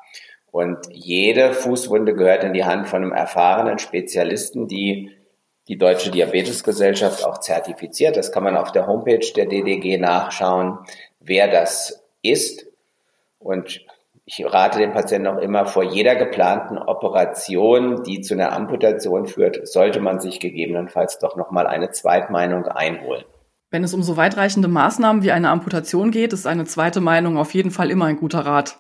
Und 0.50 0.78
jede 0.90 1.52
Fußwunde 1.52 2.14
gehört 2.14 2.44
in 2.44 2.52
die 2.52 2.64
Hand 2.64 2.88
von 2.88 3.02
einem 3.02 3.12
erfahrenen 3.12 3.78
Spezialisten, 3.78 4.68
die 4.68 5.10
die 5.68 5.78
Deutsche 5.78 6.10
Diabetesgesellschaft 6.10 7.24
auch 7.24 7.38
zertifiziert. 7.38 8.16
Das 8.16 8.32
kann 8.32 8.44
man 8.44 8.56
auf 8.56 8.72
der 8.72 8.86
Homepage 8.86 9.32
der 9.34 9.46
DDG 9.46 9.98
nachschauen, 9.98 10.78
wer 11.20 11.48
das 11.48 12.04
ist. 12.22 12.66
Und 13.38 13.84
ich 14.24 14.44
rate 14.44 14.78
den 14.78 14.92
Patienten 14.92 15.28
auch 15.28 15.38
immer, 15.38 15.66
vor 15.66 15.84
jeder 15.84 16.16
geplanten 16.16 16.78
Operation, 16.78 18.02
die 18.02 18.20
zu 18.20 18.34
einer 18.34 18.52
Amputation 18.52 19.26
führt, 19.26 19.66
sollte 19.68 20.00
man 20.00 20.20
sich 20.20 20.40
gegebenenfalls 20.40 21.18
doch 21.18 21.36
nochmal 21.36 21.66
eine 21.66 21.90
Zweitmeinung 21.90 22.66
einholen. 22.66 23.24
Wenn 23.70 23.84
es 23.84 23.94
um 23.94 24.02
so 24.02 24.16
weitreichende 24.16 24.68
Maßnahmen 24.68 25.22
wie 25.22 25.32
eine 25.32 25.50
Amputation 25.50 26.10
geht, 26.10 26.32
ist 26.32 26.46
eine 26.46 26.64
zweite 26.64 27.00
Meinung 27.00 27.36
auf 27.36 27.54
jeden 27.54 27.70
Fall 27.70 27.90
immer 27.90 28.06
ein 28.06 28.16
guter 28.16 28.40
Rat. 28.40 28.78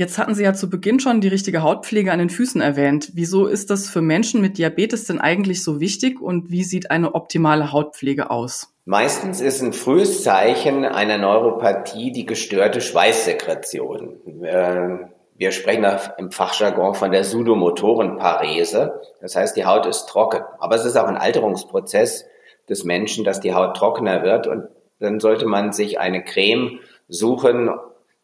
Jetzt 0.00 0.16
hatten 0.16 0.34
Sie 0.34 0.44
ja 0.44 0.54
zu 0.54 0.70
Beginn 0.70 0.98
schon 0.98 1.20
die 1.20 1.28
richtige 1.28 1.62
Hautpflege 1.62 2.10
an 2.10 2.20
den 2.20 2.30
Füßen 2.30 2.62
erwähnt. 2.62 3.10
Wieso 3.12 3.46
ist 3.46 3.68
das 3.68 3.90
für 3.90 4.00
Menschen 4.00 4.40
mit 4.40 4.56
Diabetes 4.56 5.04
denn 5.04 5.20
eigentlich 5.20 5.62
so 5.62 5.78
wichtig 5.78 6.22
und 6.22 6.50
wie 6.50 6.64
sieht 6.64 6.90
eine 6.90 7.14
optimale 7.14 7.70
Hautpflege 7.70 8.30
aus? 8.30 8.72
Meistens 8.86 9.42
ist 9.42 9.60
ein 9.60 9.74
frühes 9.74 10.22
Zeichen 10.22 10.86
einer 10.86 11.18
Neuropathie 11.18 12.12
die 12.12 12.24
gestörte 12.24 12.80
Schweißsekretion. 12.80 14.16
Ähm, 14.42 15.08
wir 15.36 15.52
sprechen 15.52 15.84
im 16.16 16.30
Fachjargon 16.30 16.94
von 16.94 17.10
der 17.10 17.24
Sudomotorenparese. 17.24 19.02
Das 19.20 19.36
heißt, 19.36 19.54
die 19.54 19.66
Haut 19.66 19.84
ist 19.84 20.06
trocken. 20.06 20.40
Aber 20.60 20.76
es 20.76 20.86
ist 20.86 20.96
auch 20.96 21.08
ein 21.08 21.18
Alterungsprozess 21.18 22.24
des 22.70 22.84
Menschen, 22.84 23.26
dass 23.26 23.40
die 23.40 23.52
Haut 23.52 23.76
trockener 23.76 24.22
wird. 24.22 24.46
Und 24.46 24.64
dann 24.98 25.20
sollte 25.20 25.44
man 25.44 25.72
sich 25.72 26.00
eine 26.00 26.24
Creme 26.24 26.78
suchen, 27.06 27.68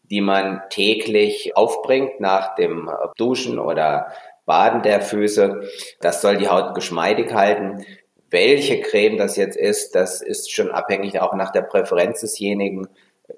die 0.09 0.21
man 0.21 0.61
täglich 0.69 1.55
aufbringt 1.55 2.19
nach 2.19 2.55
dem 2.55 2.89
Duschen 3.17 3.59
oder 3.59 4.07
Baden 4.45 4.81
der 4.81 5.01
Füße. 5.01 5.61
Das 6.01 6.21
soll 6.21 6.37
die 6.37 6.47
Haut 6.47 6.73
geschmeidig 6.73 7.33
halten. 7.33 7.85
Welche 8.29 8.81
Creme 8.81 9.17
das 9.17 9.35
jetzt 9.35 9.57
ist, 9.57 9.95
das 9.95 10.21
ist 10.21 10.51
schon 10.51 10.71
abhängig 10.71 11.19
auch 11.21 11.33
nach 11.33 11.51
der 11.51 11.61
Präferenz 11.61 12.21
desjenigen. 12.21 12.87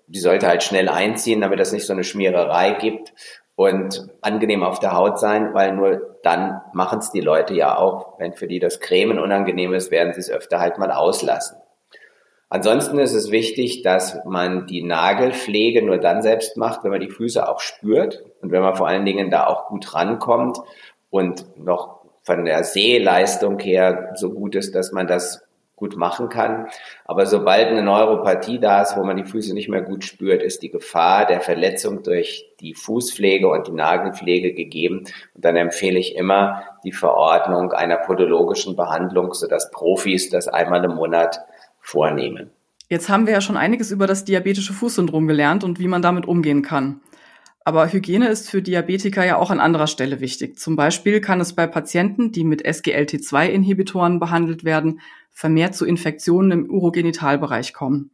Die 0.07 0.19
sollte 0.19 0.47
halt 0.47 0.63
schnell 0.63 0.87
einziehen, 0.87 1.41
damit 1.41 1.59
es 1.59 1.71
nicht 1.71 1.85
so 1.85 1.93
eine 1.93 2.03
Schmiererei 2.03 2.71
gibt 2.73 3.13
und 3.55 4.07
angenehm 4.21 4.63
auf 4.63 4.79
der 4.79 4.95
Haut 4.95 5.19
sein, 5.19 5.53
weil 5.53 5.73
nur 5.73 6.17
dann 6.23 6.61
machen 6.73 6.99
es 6.99 7.11
die 7.11 7.21
Leute 7.21 7.53
ja 7.53 7.77
auch. 7.77 8.19
Wenn 8.19 8.33
für 8.33 8.47
die 8.47 8.59
das 8.59 8.79
Cremen 8.79 9.19
unangenehm 9.19 9.73
ist, 9.73 9.91
werden 9.91 10.13
sie 10.13 10.21
es 10.21 10.29
öfter 10.29 10.59
halt 10.59 10.77
mal 10.77 10.91
auslassen. 10.91 11.58
Ansonsten 12.49 12.97
ist 12.97 13.13
es 13.13 13.29
wichtig, 13.29 13.83
dass 13.83 14.25
man 14.25 14.65
die 14.65 14.83
Nagelpflege 14.83 15.83
nur 15.83 15.99
dann 15.99 16.23
selbst 16.23 16.57
macht, 16.57 16.83
wenn 16.83 16.91
man 16.91 16.99
die 16.99 17.11
Füße 17.11 17.47
auch 17.47 17.59
spürt 17.59 18.23
und 18.41 18.51
wenn 18.51 18.63
man 18.63 18.75
vor 18.75 18.87
allen 18.87 19.05
Dingen 19.05 19.29
da 19.29 19.45
auch 19.45 19.67
gut 19.67 19.93
rankommt 19.93 20.57
und 21.11 21.45
noch 21.57 21.99
von 22.23 22.45
der 22.45 22.63
Sehleistung 22.63 23.59
her 23.59 24.13
so 24.15 24.31
gut 24.31 24.55
ist, 24.55 24.73
dass 24.73 24.91
man 24.91 25.05
das 25.05 25.43
gut 25.75 25.95
machen 25.95 26.27
kann. 26.27 26.67
Aber 27.05 27.25
sobald 27.25 27.67
eine 27.67 27.81
Neuropathie 27.81 28.59
da 28.59 28.81
ist, 28.81 28.97
wo 28.97 29.03
man 29.03 29.15
die 29.15 29.23
Füße 29.23 29.53
nicht 29.53 29.69
mehr 29.69 29.81
gut 29.81 30.03
spürt, 30.03 30.43
ist 30.43 30.61
die 30.61 30.69
Gefahr 30.69 31.25
der 31.25 31.39
Verletzung 31.39 32.03
durch 32.03 32.45
die 32.59 32.73
Fußpflege 32.73 33.47
und 33.47 33.67
die 33.67 33.71
Nagelpflege 33.71 34.53
gegeben. 34.53 35.05
Und 35.33 35.45
dann 35.45 35.55
empfehle 35.55 35.97
ich 35.97 36.15
immer 36.15 36.63
die 36.83 36.91
Verordnung 36.91 37.71
einer 37.71 37.97
podologischen 37.97 38.75
Behandlung, 38.75 39.33
sodass 39.33 39.71
Profis 39.71 40.29
das 40.29 40.47
einmal 40.49 40.83
im 40.83 40.95
Monat 40.95 41.39
vornehmen. 41.89 42.51
Jetzt 42.87 43.09
haben 43.09 43.25
wir 43.27 43.33
ja 43.33 43.41
schon 43.41 43.57
einiges 43.57 43.91
über 43.91 44.07
das 44.07 44.25
diabetische 44.25 44.73
Fußsyndrom 44.73 45.27
gelernt 45.27 45.63
und 45.63 45.79
wie 45.79 45.87
man 45.87 46.01
damit 46.01 46.25
umgehen 46.27 46.61
kann. 46.61 47.01
Aber 47.65 47.91
Hygiene 47.91 48.29
ist 48.29 48.49
für 48.49 48.61
Diabetiker 48.61 49.25
ja 49.25 49.37
auch 49.37 49.51
an 49.51 49.59
anderer 49.59 49.87
Stelle 49.87 50.21
wichtig. 50.21 50.57
Zum 50.57 50.75
Beispiel 50.75 51.21
kann 51.21 51.39
es 51.39 51.53
bei 51.53 51.67
Patienten, 51.67 52.31
die 52.31 52.43
mit 52.43 52.65
SGLT2-Inhibitoren 52.65 54.19
behandelt 54.19 54.63
werden, 54.63 55.01
vermehrt 55.31 55.75
zu 55.75 55.85
Infektionen 55.85 56.51
im 56.51 56.69
Urogenitalbereich 56.69 57.73
kommen. 57.73 58.11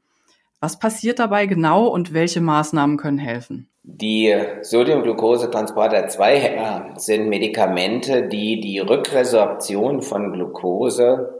Was 0.59 0.79
passiert 0.79 1.19
dabei 1.19 1.45
genau 1.45 1.87
und 1.87 2.13
welche 2.13 2.41
Maßnahmen 2.41 2.97
können 2.97 3.17
helfen? 3.17 3.69
Die 3.83 4.35
Sodiumglucose-Transporter 4.61 6.07
2 6.07 6.93
sind 6.97 7.29
Medikamente, 7.29 8.27
die 8.27 8.59
die 8.59 8.79
Rückresorption 8.79 10.01
von 10.01 10.33
Glucose 10.33 11.34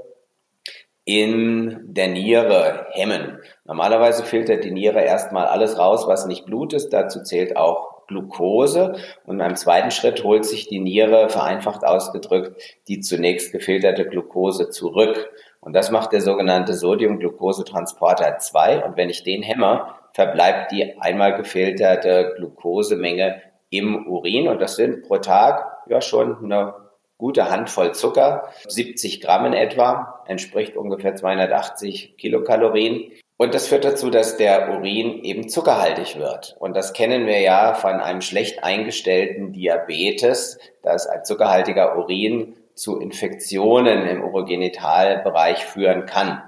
in 1.05 1.81
der 1.85 2.07
Niere 2.07 2.87
hemmen. 2.91 3.39
Normalerweise 3.63 4.23
filtert 4.23 4.63
die 4.63 4.71
Niere 4.71 5.01
erstmal 5.01 5.45
alles 5.45 5.77
raus, 5.77 6.07
was 6.07 6.25
nicht 6.25 6.45
Blut 6.45 6.73
ist. 6.73 6.89
Dazu 6.89 7.21
zählt 7.21 7.55
auch 7.55 8.07
Glucose 8.07 8.95
und 9.25 9.37
beim 9.37 9.55
zweiten 9.55 9.91
Schritt 9.91 10.23
holt 10.23 10.45
sich 10.45 10.67
die 10.67 10.79
Niere, 10.79 11.29
vereinfacht 11.29 11.85
ausgedrückt, 11.85 12.59
die 12.87 12.99
zunächst 12.99 13.51
gefilterte 13.51 14.05
Glucose 14.05 14.69
zurück. 14.69 15.31
Und 15.59 15.73
das 15.73 15.89
macht 15.89 16.11
der 16.11 16.21
sogenannte 16.21 16.73
Sodium-Glucose-Transporter 16.73 18.37
2. 18.37 18.83
Und 18.83 18.97
wenn 18.97 19.09
ich 19.09 19.23
den 19.23 19.41
hämmer, 19.41 19.95
verbleibt 20.13 20.71
die 20.71 20.99
einmal 20.99 21.35
gefilterte 21.35 22.33
Glucosemenge 22.37 23.41
im 23.71 24.07
Urin. 24.07 24.47
Und 24.47 24.61
das 24.61 24.75
sind 24.75 25.07
pro 25.07 25.17
Tag 25.17 25.65
ja 25.87 26.01
schon 26.01 26.43
eine 26.43 26.84
gute 27.17 27.49
Handvoll 27.49 27.93
Zucker, 27.93 28.49
70 28.67 29.21
Gramm 29.21 29.45
in 29.45 29.53
etwa, 29.53 30.23
entspricht 30.27 30.75
ungefähr 30.75 31.15
280 31.15 32.17
Kilokalorien. 32.17 33.11
Und 33.37 33.53
das 33.53 33.67
führt 33.67 33.83
dazu, 33.83 34.09
dass 34.09 34.37
der 34.37 34.69
Urin 34.71 35.23
eben 35.23 35.49
zuckerhaltig 35.49 36.17
wird. 36.17 36.55
Und 36.59 36.75
das 36.75 36.93
kennen 36.93 37.25
wir 37.27 37.39
ja 37.41 37.73
von 37.73 37.99
einem 37.99 38.21
schlecht 38.21 38.63
eingestellten 38.63 39.51
Diabetes, 39.51 40.57
dass 40.83 41.05
ein 41.07 41.25
zuckerhaltiger 41.25 41.97
Urin 41.97 42.55
zu 42.75 42.99
Infektionen 42.99 44.07
im 44.07 44.23
Urogenitalbereich 44.23 45.65
führen 45.65 46.05
kann. 46.05 46.43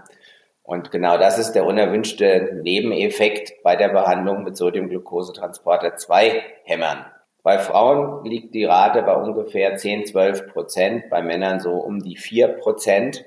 Und 0.63 0.91
genau 0.91 1.17
das 1.17 1.39
ist 1.39 1.53
der 1.53 1.65
unerwünschte 1.65 2.59
Nebeneffekt 2.61 3.63
bei 3.63 3.77
der 3.77 3.87
Behandlung 3.89 4.43
mit 4.43 4.57
Sodiumglucosetransporter 4.57 5.95
2 5.95 6.43
Hämmern. 6.63 7.05
Bei 7.47 7.59
Frauen 7.59 8.25
liegt 8.25 8.53
die 8.53 8.65
Rate 8.65 9.03
bei 9.03 9.15
ungefähr 9.15 9.77
10, 9.77 10.05
12 10.07 10.51
Prozent, 10.51 11.09
bei 11.09 11.21
Männern 11.21 11.61
so 11.61 11.75
um 11.75 12.03
die 12.03 12.17
4 12.17 12.49
Prozent. 12.49 13.23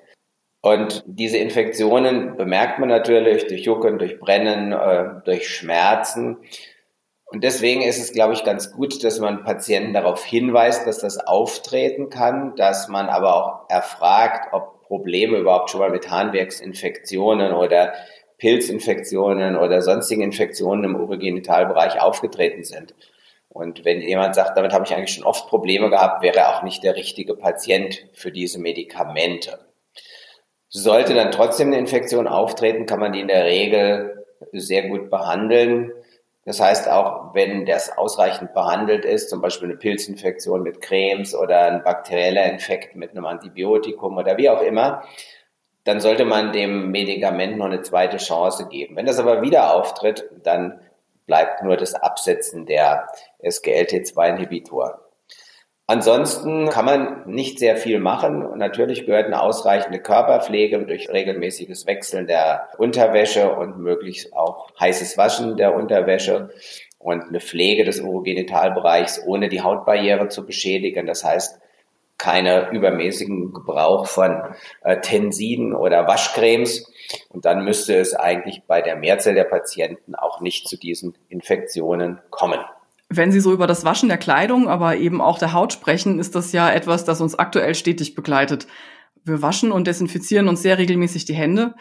Und 0.61 1.03
diese 1.07 1.39
Infektionen 1.39 2.37
bemerkt 2.37 2.79
man 2.79 2.91
natürlich 2.91 3.47
durch 3.47 3.63
Jucken, 3.63 3.99
durch 3.99 4.21
Brennen, 4.21 4.73
äh, 4.73 5.23
durch 5.25 5.49
Schmerzen. 5.49 6.37
Und 7.33 7.45
deswegen 7.45 7.81
ist 7.81 7.99
es, 7.99 8.13
glaube 8.13 8.35
ich, 8.35 8.45
ganz 8.45 8.73
gut, 8.73 9.03
dass 9.03 9.21
man 9.21 9.43
Patienten 9.43 9.95
darauf 9.95 10.23
hinweist, 10.23 10.87
dass 10.87 10.99
das 10.99 11.17
auftreten 11.17 12.11
kann, 12.11 12.55
dass 12.57 12.89
man 12.89 13.09
aber 13.09 13.35
auch 13.35 13.71
erfragt, 13.71 14.53
ob 14.53 14.83
Probleme 14.83 15.39
überhaupt 15.39 15.71
schon 15.71 15.81
mal 15.81 15.89
mit 15.89 16.11
Harnwerksinfektionen 16.11 17.55
oder 17.55 17.95
Pilzinfektionen 18.37 19.57
oder 19.57 19.81
sonstigen 19.81 20.21
Infektionen 20.21 20.85
im 20.85 20.97
Urogenitalbereich 20.97 22.03
aufgetreten 22.03 22.65
sind. 22.65 22.95
Und 23.53 23.85
wenn 23.85 24.01
jemand 24.01 24.37
sagt, 24.37 24.57
damit 24.57 24.73
habe 24.73 24.85
ich 24.85 24.95
eigentlich 24.95 25.15
schon 25.15 25.25
oft 25.25 25.49
Probleme 25.49 25.91
gehabt, 25.91 26.23
wäre 26.23 26.39
er 26.39 26.57
auch 26.57 26.63
nicht 26.63 26.85
der 26.85 26.95
richtige 26.95 27.35
Patient 27.35 28.07
für 28.13 28.31
diese 28.31 28.61
Medikamente. 28.61 29.59
Sollte 30.69 31.15
dann 31.15 31.33
trotzdem 31.33 31.67
eine 31.69 31.79
Infektion 31.79 32.29
auftreten, 32.29 32.87
kann 32.87 33.01
man 33.01 33.13
die 33.13 33.21
in 33.21 33.29
der 33.29 33.45
Regel 33.45 34.25
sehr 34.53 34.89
gut 34.89 35.11
behandeln. 35.11 35.93
Das 36.45 36.61
heißt, 36.61 36.89
auch 36.89 37.35
wenn 37.35 37.67
das 37.67 37.97
ausreichend 37.99 38.55
behandelt 38.55 39.05
ist, 39.05 39.29
zum 39.29 39.41
Beispiel 39.41 39.69
eine 39.69 39.77
Pilzinfektion 39.77 40.63
mit 40.63 40.81
Cremes 40.81 41.35
oder 41.35 41.65
ein 41.67 41.83
bakterieller 41.83 42.45
Infekt 42.45 42.95
mit 42.95 43.11
einem 43.11 43.27
Antibiotikum 43.27 44.17
oder 44.17 44.39
wie 44.39 44.49
auch 44.49 44.63
immer, 44.63 45.03
dann 45.85 46.01
sollte 46.01 46.25
man 46.25 46.53
dem 46.53 46.93
Medikament 46.93 47.59
noch 47.59 47.67
eine 47.67 47.83
zweite 47.83 48.19
Chance 48.19 48.69
geben. 48.69 48.97
Wenn 48.97 49.07
das 49.07 49.19
aber 49.19 49.43
wieder 49.43 49.75
auftritt, 49.75 50.31
dann 50.45 50.81
bleibt 51.31 51.63
nur 51.63 51.77
das 51.77 51.95
Absetzen 51.95 52.67
der 52.67 53.07
SGLT2-Inhibitoren. 53.41 54.95
Ansonsten 55.87 56.69
kann 56.71 56.85
man 56.85 57.23
nicht 57.31 57.61
sehr 57.61 57.77
viel 57.77 58.01
machen. 58.01 58.59
Natürlich 58.59 59.07
gehört 59.07 59.27
eine 59.27 59.41
ausreichende 59.41 60.01
Körperpflege 60.01 60.85
durch 60.87 61.09
regelmäßiges 61.09 61.87
Wechseln 61.87 62.27
der 62.27 62.71
Unterwäsche 62.79 63.55
und 63.55 63.79
möglichst 63.79 64.33
auch 64.33 64.73
heißes 64.81 65.17
Waschen 65.19 65.57
der 65.57 65.77
Unterwäsche 65.77 66.51
und 66.99 67.23
eine 67.29 67.39
Pflege 67.39 67.85
des 67.85 68.01
Urogenitalbereichs, 68.01 69.23
ohne 69.25 69.49
die 69.49 69.63
Hautbarriere 69.63 70.27
zu 70.31 70.45
beschädigen. 70.45 71.07
Das 71.07 71.23
heißt, 71.23 71.61
keine 72.21 72.71
übermäßigen 72.71 73.53
Gebrauch 73.53 74.07
von 74.07 74.37
äh, 74.83 75.01
Tensiden 75.01 75.75
oder 75.75 76.07
Waschcremes. 76.07 76.93
Und 77.31 77.45
dann 77.45 77.65
müsste 77.65 77.97
es 77.97 78.15
eigentlich 78.15 78.63
bei 78.67 78.83
der 78.83 78.97
Mehrzahl 78.97 79.35
der 79.35 79.45
Patienten 79.45 80.15
auch 80.15 80.41
nicht 80.41 80.69
zu 80.69 80.77
diesen 80.77 81.15
Infektionen 81.29 82.21
kommen. 82.31 82.61
Wenn 83.09 83.33
Sie 83.33 83.41
so 83.41 83.53
über 83.53 83.67
das 83.67 83.85
Waschen 83.85 84.09
der 84.09 84.19
Kleidung, 84.19 84.69
aber 84.69 84.97
eben 84.97 85.21
auch 85.21 85.39
der 85.39 85.53
Haut 85.53 85.73
sprechen, 85.73 86.21
ist 86.21 86.37
das 86.37 86.53
ja 86.53 86.71
etwas, 86.71 87.05
das 87.05 87.21
uns 87.21 87.37
aktuell 87.37 87.75
stetig 87.75 88.15
begleitet. 88.15 88.69
Wir 89.25 89.43
waschen 89.43 89.73
und 89.73 89.87
desinfizieren 89.87 90.47
uns 90.47 90.63
sehr 90.63 90.79
regelmäßig 90.79 91.25
die 91.25 91.35
Hände. 91.35 91.75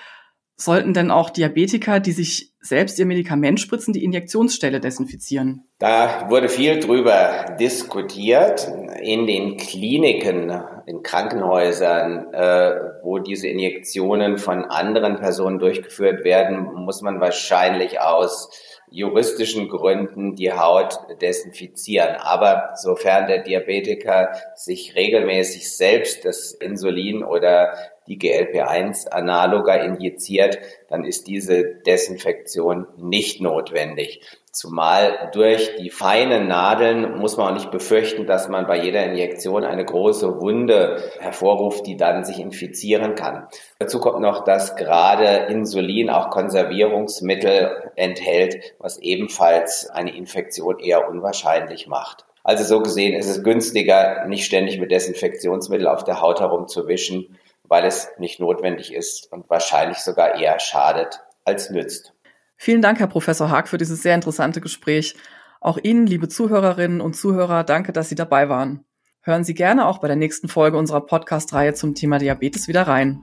Sollten 0.56 0.94
denn 0.94 1.12
auch 1.12 1.30
Diabetiker, 1.30 2.00
die 2.00 2.14
sich 2.14 2.49
selbst 2.62 3.00
ihr 3.00 3.06
Medikament 3.06 3.60
spritzen, 3.60 3.94
die 3.94 4.04
Injektionsstelle 4.04 4.80
desinfizieren? 4.80 5.66
Da 5.80 6.30
wurde 6.30 6.50
viel 6.50 6.80
drüber 6.80 7.56
diskutiert. 7.60 8.68
In 9.02 9.28
den 9.28 9.58
Kliniken, 9.58 10.52
in 10.86 11.02
Krankenhäusern, 11.02 12.34
äh, 12.34 12.76
wo 13.02 13.20
diese 13.20 13.48
Injektionen 13.48 14.38
von 14.38 14.66
anderen 14.66 15.18
Personen 15.18 15.60
durchgeführt 15.60 16.26
werden, 16.26 16.74
muss 16.74 17.02
man 17.02 17.22
wahrscheinlich 17.22 18.02
aus 18.02 18.50
juristischen 18.92 19.70
Gründen 19.70 20.36
die 20.36 20.52
Haut 20.52 21.00
desinfizieren. 21.22 22.16
Aber 22.16 22.72
sofern 22.76 23.28
der 23.28 23.44
Diabetiker 23.44 24.34
sich 24.56 24.96
regelmäßig 24.96 25.72
selbst 25.72 26.26
das 26.26 26.52
Insulin 26.52 27.24
oder 27.24 27.78
die 28.08 28.18
GLP-1-Analoga 28.18 29.76
injiziert, 29.76 30.58
dann 30.90 31.04
ist 31.04 31.28
diese 31.28 31.64
Desinfektion 31.64 32.88
nicht 32.98 33.42
notwendig. 33.42 34.22
Zumal 34.52 35.30
durch 35.32 35.76
die 35.78 35.92
feinen 35.92 36.48
Nadeln 36.48 37.20
muss 37.20 37.38
man 37.38 37.50
auch 37.50 37.54
nicht 37.54 37.70
befürchten, 37.70 38.26
dass 38.26 38.50
man 38.50 38.66
bei 38.66 38.84
jeder 38.84 39.04
Injektion 39.06 39.64
eine 39.64 39.86
große 39.86 40.42
Wunde 40.42 41.04
hervorruft, 41.20 41.86
die 41.86 41.98
dann 41.98 42.24
sich 42.24 42.40
infizieren 42.40 43.14
kann. 43.14 43.48
Dazu 43.78 44.00
kommt 44.00 44.22
noch, 44.22 44.44
dass 44.44 44.76
gerade 44.76 45.46
Insulin 45.52 46.10
auch 46.10 46.32
Konservierungsmittel 46.32 47.92
enthält, 47.96 48.74
was 48.80 48.98
ebenfalls 48.98 49.90
eine 49.90 50.16
Infektion 50.16 50.80
eher 50.80 51.08
unwahrscheinlich 51.08 51.88
macht. 51.88 52.26
Also 52.44 52.64
so 52.64 52.82
gesehen 52.82 53.14
ist 53.14 53.30
es 53.30 53.44
günstiger, 53.44 54.26
nicht 54.26 54.46
ständig 54.46 54.80
mit 54.80 54.92
Desinfektionsmittel 54.92 55.88
auf 55.88 56.04
der 56.04 56.22
Haut 56.22 56.40
herumzuwischen, 56.40 57.38
weil 57.70 57.86
es 57.86 58.10
nicht 58.18 58.40
notwendig 58.40 58.94
ist 58.94 59.32
und 59.32 59.50
wahrscheinlich 59.50 60.00
sogar 60.00 60.36
eher 60.36 60.60
schadet 60.60 61.22
als 61.46 61.70
nützt. 61.70 62.14
Vielen 62.58 62.82
Dank, 62.82 63.00
Herr 63.00 63.08
Professor 63.08 63.50
Haag, 63.50 63.70
für 63.70 63.78
dieses 63.78 64.02
sehr 64.02 64.16
interessante 64.16 64.60
Gespräch. 64.60 65.16
Auch 65.62 65.78
Ihnen, 65.82 66.06
liebe 66.06 66.28
Zuhörerinnen 66.28 67.00
und 67.00 67.16
Zuhörer, 67.16 67.64
danke, 67.64 67.94
dass 67.94 68.10
Sie 68.10 68.16
dabei 68.16 68.50
waren. 68.50 68.84
Hören 69.22 69.44
Sie 69.44 69.54
gerne 69.54 69.88
auch 69.88 70.00
bei 70.00 70.08
der 70.08 70.18
nächsten 70.18 70.48
Folge 70.48 70.78
unserer 70.78 71.02
Podcast-Reihe 71.02 71.74
zum 71.74 71.96
Thema 71.96 72.18
Diabetes 72.18 72.68
wieder 72.68 72.84
rein. 72.84 73.22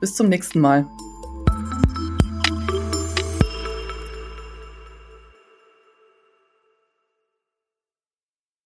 Bis 0.00 0.14
zum 0.14 0.28
nächsten 0.28 0.60
Mal. 0.60 0.86